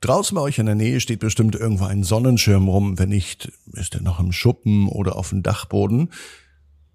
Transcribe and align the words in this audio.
Draußen 0.00 0.34
bei 0.34 0.40
euch 0.40 0.58
in 0.58 0.66
der 0.66 0.76
Nähe 0.76 1.00
steht 1.00 1.18
bestimmt 1.18 1.56
irgendwo 1.56 1.84
ein 1.84 2.04
Sonnenschirm 2.04 2.68
rum. 2.68 2.98
Wenn 2.98 3.08
nicht, 3.08 3.50
ist 3.72 3.94
er 3.94 4.02
noch 4.02 4.20
im 4.20 4.30
Schuppen 4.30 4.86
oder 4.88 5.16
auf 5.16 5.30
dem 5.30 5.42
Dachboden. 5.42 6.10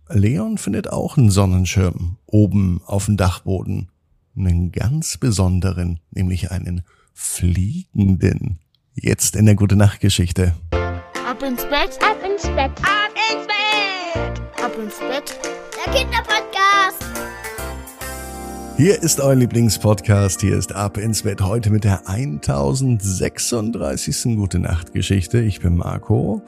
Leon 0.10 0.58
findet 0.58 0.92
auch 0.92 1.18
einen 1.18 1.30
Sonnenschirm 1.30 2.18
oben 2.26 2.82
auf 2.86 3.06
dem 3.06 3.18
Dachboden. 3.18 3.90
Einen 4.38 4.72
ganz 4.72 5.18
besonderen, 5.18 6.00
nämlich 6.12 6.52
einen 6.52 6.84
fliegenden. 7.14 8.60
Jetzt 8.96 9.36
in 9.36 9.46
der 9.46 9.56
Gute 9.56 9.76
Nacht 9.76 10.00
Geschichte. 10.00 10.56
Ab 10.72 11.44
ins 11.44 11.64
Bett, 11.64 12.00
ab 12.02 12.18
ins 12.26 12.44
Bett, 12.44 12.72
ab 12.82 13.14
ins 13.32 13.48
Bett, 13.48 14.64
ab 14.64 14.78
ins 14.78 15.00
Bett. 15.00 15.40
Der 15.86 15.94
Kinderpodcast. 15.94 17.13
Hier 18.84 19.02
ist 19.02 19.22
euer 19.22 19.36
Lieblingspodcast. 19.36 20.42
Hier 20.42 20.58
ist 20.58 20.76
Ab 20.76 20.98
ins 20.98 21.24
Bett 21.24 21.40
heute 21.40 21.70
mit 21.70 21.86
der 21.86 22.10
1036. 22.10 24.36
Gute 24.36 24.60
Nacht 24.60 24.92
Geschichte. 24.92 25.40
Ich 25.40 25.62
bin 25.62 25.78
Marco 25.78 26.42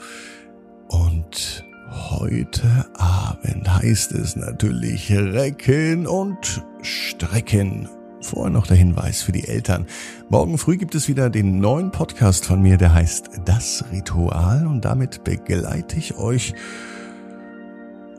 und 0.89 1.63
heute 1.89 2.67
Abend 2.97 3.73
heißt 3.73 4.11
es 4.11 4.35
natürlich 4.35 5.13
Recken 5.13 6.07
und 6.07 6.61
Strecken. 6.81 7.87
Vorher 8.19 8.51
noch 8.51 8.67
der 8.67 8.75
Hinweis 8.75 9.21
für 9.21 9.31
die 9.31 9.47
Eltern. 9.47 9.85
Morgen 10.27 10.57
früh 10.57 10.75
gibt 10.75 10.93
es 10.93 11.07
wieder 11.07 11.29
den 11.29 11.59
neuen 11.59 11.91
Podcast 11.91 12.45
von 12.45 12.61
mir, 12.61 12.75
der 12.75 12.93
heißt 12.93 13.29
Das 13.45 13.85
Ritual 13.93 14.67
und 14.67 14.83
damit 14.83 15.23
begleite 15.23 15.97
ich 15.97 16.17
euch 16.17 16.53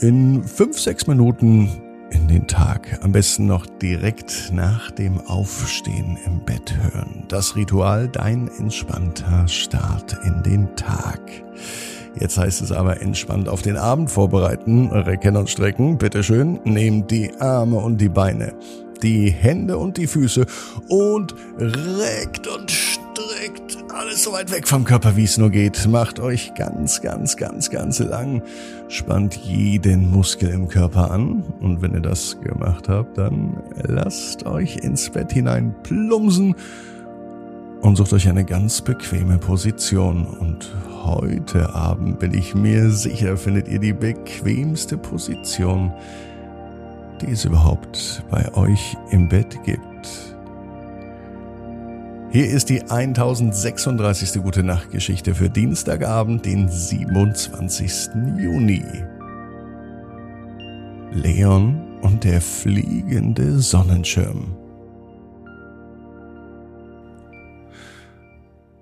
in 0.00 0.42
fünf, 0.42 0.80
sechs 0.80 1.06
Minuten 1.06 1.68
in 2.10 2.28
den 2.28 2.46
Tag. 2.46 2.98
Am 3.02 3.12
besten 3.12 3.46
noch 3.46 3.66
direkt 3.66 4.52
nach 4.52 4.90
dem 4.90 5.20
Aufstehen 5.26 6.18
im 6.24 6.44
Bett 6.44 6.74
hören. 6.76 7.24
Das 7.28 7.56
Ritual, 7.56 8.08
dein 8.08 8.48
entspannter 8.58 9.48
Start 9.48 10.16
in 10.24 10.42
den 10.42 10.74
Tag. 10.76 11.20
Jetzt 12.18 12.38
heißt 12.38 12.62
es 12.62 12.72
aber 12.72 13.02
entspannt 13.02 13.48
auf 13.48 13.62
den 13.62 13.76
Abend 13.76 14.10
vorbereiten, 14.10 14.90
recken 14.90 15.36
und 15.36 15.50
strecken. 15.50 15.98
Bitteschön, 15.98 16.60
nehmt 16.64 17.10
die 17.10 17.30
Arme 17.40 17.76
und 17.76 18.00
die 18.00 18.08
Beine, 18.08 18.54
die 19.02 19.30
Hände 19.30 19.76
und 19.76 19.96
die 19.96 20.06
Füße 20.06 20.46
und 20.88 21.34
reckt 21.58 22.46
und 22.46 22.70
streckt 22.70 23.05
alles 23.96 24.22
so 24.22 24.32
weit 24.32 24.50
weg 24.52 24.68
vom 24.68 24.84
Körper, 24.84 25.16
wie 25.16 25.24
es 25.24 25.38
nur 25.38 25.50
geht. 25.50 25.86
Macht 25.88 26.20
euch 26.20 26.54
ganz, 26.54 27.00
ganz, 27.02 27.36
ganz, 27.36 27.70
ganz 27.70 27.98
lang. 27.98 28.42
Spannt 28.88 29.34
jeden 29.36 30.10
Muskel 30.10 30.50
im 30.50 30.68
Körper 30.68 31.10
an. 31.10 31.42
Und 31.60 31.82
wenn 31.82 31.94
ihr 31.94 32.00
das 32.00 32.40
gemacht 32.40 32.88
habt, 32.88 33.18
dann 33.18 33.62
lasst 33.82 34.46
euch 34.46 34.76
ins 34.78 35.10
Bett 35.10 35.32
hinein 35.32 35.74
plumsen 35.82 36.54
und 37.80 37.96
sucht 37.96 38.12
euch 38.12 38.28
eine 38.28 38.44
ganz 38.44 38.80
bequeme 38.80 39.38
Position. 39.38 40.26
Und 40.26 40.74
heute 41.04 41.74
Abend 41.74 42.18
bin 42.18 42.34
ich 42.34 42.54
mir 42.54 42.90
sicher, 42.90 43.36
findet 43.36 43.68
ihr 43.68 43.78
die 43.78 43.92
bequemste 43.92 44.98
Position, 44.98 45.92
die 47.20 47.32
es 47.32 47.44
überhaupt 47.44 48.24
bei 48.30 48.52
euch 48.54 48.96
im 49.10 49.28
Bett 49.28 49.58
gibt. 49.64 49.95
Hier 52.36 52.50
ist 52.50 52.68
die 52.68 52.82
1036. 52.82 54.42
Gute 54.42 54.62
Nacht 54.62 54.90
Geschichte 54.90 55.34
für 55.34 55.48
Dienstagabend, 55.48 56.44
den 56.44 56.68
27. 56.68 58.10
Juni. 58.36 58.84
Leon 61.12 61.98
und 62.02 62.24
der 62.24 62.42
fliegende 62.42 63.58
Sonnenschirm. 63.58 64.54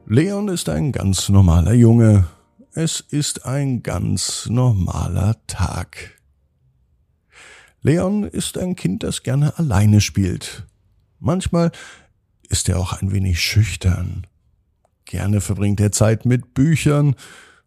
Leon 0.07 0.49
ist 0.49 0.69
ein 0.69 0.91
ganz 0.91 1.29
normaler 1.29 1.75
Junge. 1.75 2.27
Es 2.73 2.99
ist 2.99 3.47
ein 3.47 3.85
ganz 3.85 4.49
normaler 4.51 5.37
Tag. 5.47 6.21
Leon 7.83 8.25
ist 8.25 8.59
ein 8.59 8.75
Kind, 8.75 9.05
das 9.05 9.23
gerne 9.23 9.57
alleine 9.61 10.01
spielt. 10.01 10.67
Manchmal 11.21 11.71
ist 12.55 12.69
er 12.69 12.79
auch 12.79 12.93
ein 12.93 13.11
wenig 13.11 13.41
schüchtern. 13.41 14.29
Gerne 15.07 15.41
verbringt 15.41 15.81
er 15.81 15.91
Zeit 15.91 16.25
mit 16.25 16.55
Büchern 16.55 17.17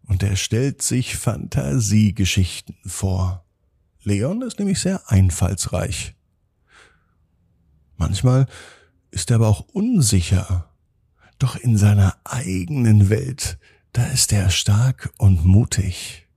und 0.07 0.23
er 0.23 0.37
stellt 0.37 0.81
sich 0.81 1.17
Fantasiegeschichten 1.17 2.77
vor. 2.85 3.43
Leon 4.03 4.41
ist 4.43 4.59
nämlich 4.59 4.79
sehr 4.79 5.01
einfallsreich. 5.11 6.15
Manchmal 7.97 8.47
ist 9.11 9.29
er 9.29 9.35
aber 9.35 9.49
auch 9.49 9.67
unsicher. 9.73 10.69
Doch 11.37 11.57
in 11.57 11.75
seiner 11.75 12.15
eigenen 12.23 13.09
Welt, 13.09 13.59
da 13.91 14.05
ist 14.05 14.31
er 14.31 14.49
stark 14.49 15.11
und 15.17 15.43
mutig. 15.43 16.27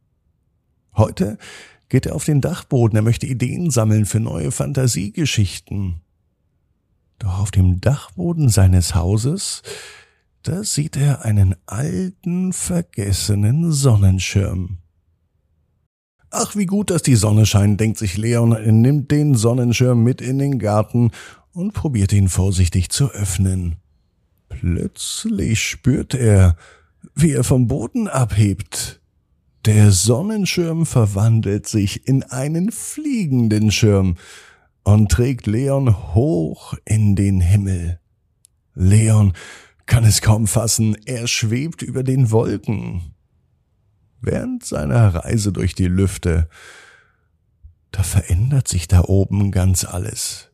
Heute 0.96 1.38
geht 1.88 2.06
er 2.06 2.16
auf 2.16 2.24
den 2.24 2.40
Dachboden, 2.40 2.96
er 2.96 3.02
möchte 3.02 3.26
Ideen 3.26 3.70
sammeln 3.70 4.06
für 4.06 4.18
neue 4.18 4.50
Fantasiegeschichten. 4.50 6.00
Doch 7.20 7.38
auf 7.38 7.50
dem 7.50 7.80
Dachboden 7.80 8.48
seines 8.48 8.94
Hauses, 8.94 9.62
da 10.42 10.64
sieht 10.64 10.96
er 10.96 11.24
einen 11.24 11.54
alten, 11.66 12.52
vergessenen 12.52 13.72
Sonnenschirm. 13.72 14.78
Ach, 16.30 16.56
wie 16.56 16.66
gut, 16.66 16.90
dass 16.90 17.02
die 17.02 17.16
Sonne 17.16 17.44
scheint, 17.44 17.78
denkt 17.78 17.98
sich 17.98 18.16
Leon, 18.16 18.52
er 18.52 18.72
nimmt 18.72 19.10
den 19.10 19.34
Sonnenschirm 19.34 20.02
mit 20.02 20.22
in 20.22 20.38
den 20.38 20.58
Garten 20.58 21.10
und 21.52 21.74
probiert 21.74 22.12
ihn 22.12 22.28
vorsichtig 22.28 22.88
zu 22.88 23.10
öffnen. 23.10 23.76
Plötzlich 24.48 25.62
spürt 25.62 26.14
er, 26.14 26.56
wie 27.14 27.32
er 27.32 27.44
vom 27.44 27.66
Boden 27.66 28.08
abhebt. 28.08 29.00
Der 29.66 29.90
Sonnenschirm 29.90 30.86
verwandelt 30.86 31.66
sich 31.66 32.08
in 32.08 32.22
einen 32.22 32.72
fliegenden 32.72 33.70
Schirm, 33.70 34.16
und 34.84 35.10
trägt 35.10 35.46
Leon 35.46 36.14
hoch 36.14 36.74
in 36.84 37.16
den 37.16 37.40
Himmel. 37.40 38.00
Leon 38.74 39.32
kann 39.86 40.04
es 40.04 40.20
kaum 40.20 40.46
fassen, 40.46 40.96
er 41.04 41.26
schwebt 41.26 41.82
über 41.82 42.02
den 42.02 42.30
Wolken. 42.30 43.14
Während 44.20 44.64
seiner 44.64 45.14
Reise 45.14 45.52
durch 45.52 45.74
die 45.74 45.88
Lüfte, 45.88 46.48
da 47.90 48.02
verändert 48.02 48.68
sich 48.68 48.86
da 48.86 49.02
oben 49.02 49.50
ganz 49.50 49.84
alles. 49.84 50.50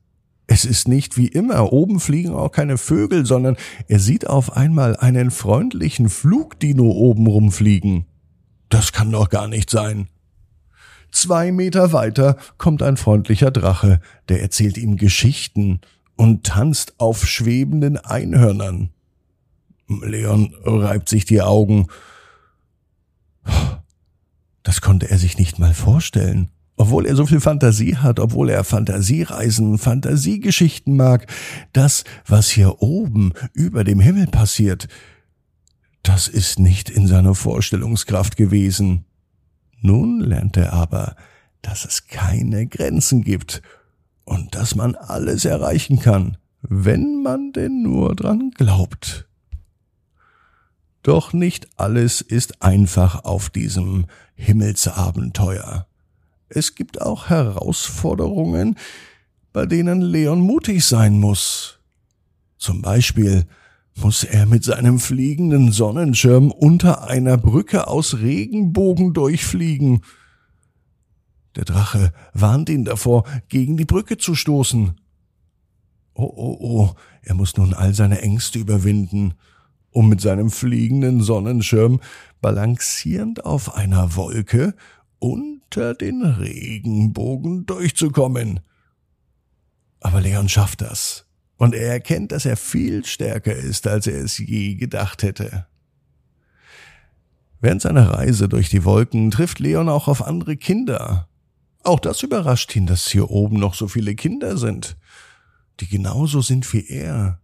Es 0.47 0.65
ist 0.65 0.87
nicht 0.87 1.17
wie 1.17 1.27
immer, 1.27 1.73
oben 1.73 1.99
fliegen 1.99 2.33
auch 2.33 2.53
keine 2.53 2.79
Vögel, 2.79 3.27
sondern 3.27 3.57
er 3.89 3.99
sieht 3.99 4.27
auf 4.27 4.57
einmal 4.57 4.97
einen 4.97 5.31
freundlichen 5.31 6.09
Flugdino 6.09 6.85
oben 6.85 7.27
rumfliegen. 7.27 8.07
Das 8.69 8.93
kann 8.93 9.11
doch 9.11 9.29
gar 9.29 9.49
nicht 9.49 9.71
sein. 9.71 10.09
Zwei 11.17 11.51
Meter 11.51 11.95
weiter 11.95 12.37
kommt 12.59 12.83
ein 12.83 12.99
freundlicher 12.99 13.51
Drache, 13.51 14.01
der 14.29 14.43
erzählt 14.43 14.77
ihm 14.77 14.99
Geschichten 14.99 15.81
und 16.15 16.45
tanzt 16.45 17.01
auf 17.01 17.27
schwebenden 17.27 17.97
Einhörnern. 17.97 18.91
Leon 19.89 20.55
reibt 20.63 21.09
sich 21.09 21.25
die 21.25 21.41
Augen. 21.41 21.87
Das 24.63 24.83
konnte 24.83 25.09
er 25.11 25.17
sich 25.17 25.39
nicht 25.39 25.59
mal 25.59 25.73
vorstellen. 25.73 26.51
Obwohl 26.77 27.07
er 27.07 27.17
so 27.17 27.25
viel 27.25 27.41
Fantasie 27.41 27.97
hat, 27.97 28.21
obwohl 28.21 28.51
er 28.51 28.63
Fantasiereisen, 28.63 29.79
Fantasiegeschichten 29.79 30.99
mag, 30.99 31.33
das, 31.73 32.05
was 32.27 32.51
hier 32.51 32.83
oben 32.83 33.33
über 33.55 33.85
dem 33.85 34.01
Himmel 34.01 34.27
passiert, 34.27 34.87
das 36.03 36.29
ist 36.29 36.59
nicht 36.59 36.91
in 36.91 37.07
seiner 37.07 37.35
Vorstellungskraft 37.35 38.37
gewesen. 38.37 39.07
Nun 39.87 40.19
lernt 40.19 40.57
er 40.57 40.73
aber, 40.73 41.15
dass 41.63 41.85
es 41.85 42.09
keine 42.09 42.67
Grenzen 42.67 43.23
gibt 43.23 43.63
und 44.25 44.57
dass 44.57 44.75
man 44.75 44.97
alles 44.97 45.45
erreichen 45.45 46.01
kann, 46.01 46.39
wenn 46.61 47.23
man 47.23 47.53
denn 47.53 47.83
nur 47.83 48.17
dran 48.17 48.51
glaubt. 48.51 49.29
Doch 51.05 51.33
nicht 51.33 51.69
alles 51.77 52.21
ist 52.21 52.63
einfach 52.65 53.25
auf 53.25 53.49
diesem 53.49 54.07
Himmelsabenteuer. 54.35 55.87
Es 56.49 56.75
gibt 56.75 57.01
auch 57.01 57.29
Herausforderungen, 57.29 58.77
bei 59.53 59.67
denen 59.67 60.01
Leon 60.01 60.41
mutig 60.41 60.85
sein 60.85 61.21
muss. 61.21 61.79
Zum 62.59 62.83
Beispiel 62.83 63.47
muss 63.97 64.25
er 64.25 64.47
mit 64.47 64.63
seinem 64.63 64.99
fliegenden 64.99 65.73
Sonnenschirm 65.73 66.51
unter 66.51 67.09
einer 67.09 67.39
Brücke 67.39 67.89
aus 67.89 68.19
Regenbogen 68.19 69.15
durchfliegen. 69.15 70.03
Der 71.57 71.65
Drache 71.65 72.13
warnt 72.35 72.69
ihn 72.69 72.85
davor, 72.85 73.25
gegen 73.49 73.77
die 73.77 73.87
Brücke 73.87 74.19
zu 74.19 74.35
stoßen. 74.35 75.01
Oh, 76.15 76.33
oh, 76.35 76.57
oh, 76.61 76.95
er 77.23 77.35
muss 77.35 77.57
nun 77.57 77.75
all 77.75 77.95
seine 77.95 78.21
Ängste 78.21 78.59
überwinden, 78.59 79.35
um 79.91 80.09
mit 80.09 80.21
seinem 80.21 80.51
fliegenden 80.51 81.23
Sonnenschirm 81.23 82.01
balancierend 82.41 83.45
auf 83.45 83.75
einer 83.75 84.17
Wolke 84.17 84.75
unter 85.19 85.95
den 85.95 86.23
Regenbogen 86.23 87.65
durchzukommen. 87.65 88.61
Aber 90.01 90.21
Leon 90.21 90.49
schafft 90.49 90.83
das. 90.83 91.26
Und 91.57 91.75
er 91.75 91.91
erkennt, 91.91 92.33
dass 92.33 92.45
er 92.45 92.57
viel 92.57 93.05
stärker 93.05 93.55
ist, 93.55 93.87
als 93.87 94.07
er 94.07 94.23
es 94.23 94.39
je 94.39 94.75
gedacht 94.75 95.23
hätte. 95.23 95.67
Während 97.61 97.81
seiner 97.81 98.11
Reise 98.11 98.49
durch 98.49 98.69
die 98.69 98.85
Wolken 98.85 99.31
trifft 99.31 99.59
Leon 99.59 99.89
auch 99.89 100.09
auf 100.09 100.23
andere 100.23 100.57
Kinder. 100.57 101.29
Auch 101.83 102.01
das 102.01 102.23
überrascht 102.23 102.77
ihn, 102.77 102.87
dass 102.87 103.09
hier 103.09 103.31
oben 103.31 103.59
noch 103.59 103.75
so 103.75 103.89
viele 103.89 104.15
Kinder 104.15 104.59
sind, 104.59 104.97
die 105.81 105.89
genauso 105.89 106.43
sind 106.43 106.71
wie 106.73 106.87
er, 106.87 107.41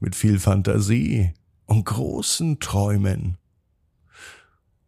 mit 0.00 0.14
viel 0.14 0.38
Fantasie 0.38 1.32
und 1.64 1.84
großen 1.86 2.60
Träumen. 2.60 3.38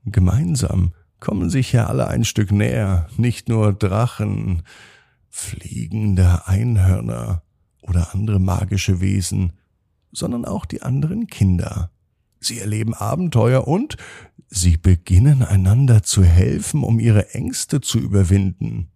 Gemeinsam 0.04 0.92
kommen 1.20 1.48
sich 1.48 1.72
ja 1.72 1.86
alle 1.86 2.08
ein 2.08 2.24
Stück 2.24 2.52
näher, 2.52 3.08
nicht 3.16 3.48
nur 3.48 3.72
Drachen, 3.72 4.62
fliegende 5.30 6.46
Einhörner 6.46 7.42
oder 7.88 8.14
andere 8.14 8.38
magische 8.38 9.00
Wesen, 9.00 9.52
sondern 10.12 10.44
auch 10.44 10.64
die 10.64 10.82
anderen 10.82 11.26
Kinder. 11.26 11.90
Sie 12.40 12.60
erleben 12.60 12.94
Abenteuer 12.94 13.66
und 13.66 13.96
sie 14.48 14.76
beginnen 14.76 15.42
einander 15.42 16.02
zu 16.02 16.22
helfen, 16.22 16.82
um 16.82 17.00
ihre 17.00 17.34
Ängste 17.34 17.80
zu 17.80 17.98
überwinden. 17.98 18.88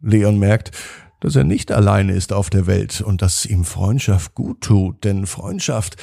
Leon 0.00 0.38
merkt, 0.38 0.72
dass 1.20 1.36
er 1.36 1.44
nicht 1.44 1.72
alleine 1.72 2.12
ist 2.12 2.32
auf 2.32 2.50
der 2.50 2.66
Welt 2.66 3.00
und 3.00 3.22
dass 3.22 3.46
ihm 3.46 3.64
Freundschaft 3.64 4.34
gut 4.34 4.60
tut, 4.60 5.04
denn 5.04 5.26
Freundschaft 5.26 5.96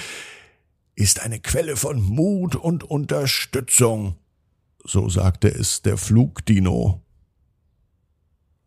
ist 0.95 1.21
eine 1.21 1.39
Quelle 1.39 1.75
von 1.75 2.01
Mut 2.01 2.56
und 2.56 2.83
Unterstützung. 2.83 4.16
So 4.83 5.09
sagte 5.09 5.48
es 5.48 5.81
der 5.81 5.98
Flugdino. 5.98 7.01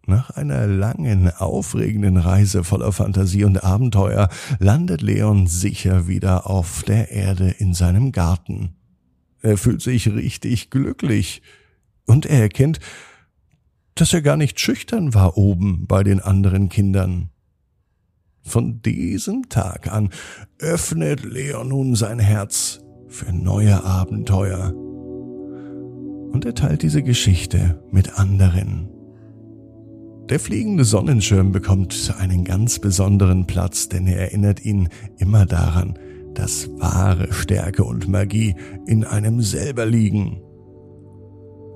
Nach 0.09 0.31
einer 0.31 0.69
langen, 0.69 1.29
aufregenden 1.31 2.17
Reise 2.17 2.63
voller 2.63 2.93
Fantasie 2.93 3.43
und 3.43 3.65
Abenteuer 3.65 4.29
landet 4.61 5.03
Leon 5.03 5.49
sicher 5.49 6.07
wieder 6.07 6.49
auf 6.49 6.85
der 6.85 7.11
Erde 7.11 7.51
in 7.51 7.75
seinem 7.75 8.13
Garten. 8.13 8.77
Er 9.43 9.59
fühlt 9.59 9.83
sich 9.83 10.09
richtig 10.09 10.71
glücklich 10.71 11.43
und 12.07 12.25
er 12.25 12.41
erkennt, 12.41 12.79
dass 13.97 14.13
er 14.13 14.23
gar 14.23 14.37
nicht 14.37 14.61
schüchtern 14.61 15.13
war 15.13 15.37
oben 15.37 15.87
bei 15.89 16.05
den 16.05 16.21
anderen 16.21 16.69
Kindern. 16.69 17.31
Von 18.43 18.83
diesem 18.83 19.49
Tag 19.49 19.91
an 19.91 20.11
öffnet 20.61 21.25
Leon 21.25 21.69
nun 21.69 21.97
sein 21.97 22.21
Herz 22.21 22.81
für 23.09 23.33
neue 23.33 23.83
Abenteuer. 23.83 24.73
Und 26.33 26.45
er 26.45 26.55
teilt 26.55 26.83
diese 26.83 27.03
Geschichte 27.03 27.83
mit 27.91 28.21
anderen. 28.21 28.96
Der 30.29 30.41
fliegende 30.41 30.85
Sonnenschirm 30.85 31.53
bekommt 31.53 32.13
einen 32.19 32.43
ganz 32.43 32.81
besonderen 32.81 33.47
Platz, 33.47 33.89
denn 33.89 34.09
er 34.09 34.19
erinnert 34.19 34.65
ihn 34.65 34.89
immer 35.19 35.47
daran, 35.47 35.95
dass 36.35 36.69
wahre 36.79 37.33
Stärke 37.33 37.85
und 37.85 38.09
Magie 38.09 38.57
in 38.87 39.05
einem 39.05 39.41
selber 39.41 39.87
liegen. 39.87 40.41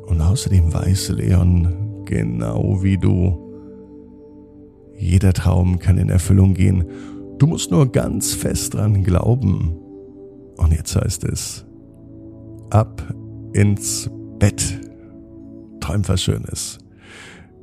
Und 0.06 0.20
außerdem 0.20 0.74
weiß 0.74 1.10
Leon, 1.10 2.02
genau 2.06 2.82
wie 2.82 2.98
du, 2.98 3.38
jeder 4.98 5.32
Traum 5.32 5.78
kann 5.78 5.96
in 5.96 6.10
Erfüllung 6.10 6.54
gehen. 6.54 6.84
Du 7.38 7.46
musst 7.46 7.70
nur 7.70 7.90
ganz 7.92 8.34
fest 8.34 8.74
dran 8.74 9.04
glauben. 9.04 9.76
Und 10.56 10.72
jetzt 10.72 10.96
heißt 10.96 11.22
es, 11.22 11.64
ab 12.70 13.14
ins 13.52 14.10
Bett. 14.40 14.80
Träum 15.80 16.06
was 16.08 16.20
Schönes. 16.20 16.78